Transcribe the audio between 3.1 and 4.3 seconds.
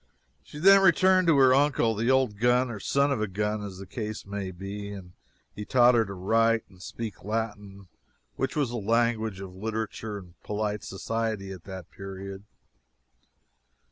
of a gun, as the case